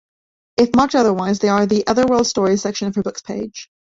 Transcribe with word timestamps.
If 0.57 0.73
marked 0.75 0.95
otherwise, 0.95 1.37
they 1.37 1.49
are 1.49 1.61
in 1.61 1.69
the 1.69 1.85
"Otherworld 1.85 2.25
Stories" 2.25 2.63
section 2.63 2.87
of 2.87 2.95
her 2.95 3.03
"Books" 3.03 3.21
page. 3.21 3.69